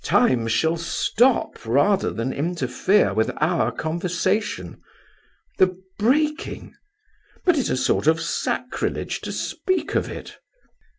"Time 0.03 0.47
shall 0.47 0.77
stop 0.77 1.63
rather 1.63 2.09
than 2.11 2.33
interfere 2.33 3.13
with 3.13 3.29
our 3.37 3.71
conversation! 3.71 4.81
'The 5.59 5.77
breaking...'! 5.99 6.73
But 7.45 7.55
it's 7.55 7.69
a 7.69 7.77
sort 7.77 8.07
of 8.07 8.19
sacrilege 8.19 9.21
to 9.21 9.31
speak 9.31 9.93
of 9.93 10.09
it." 10.09 10.39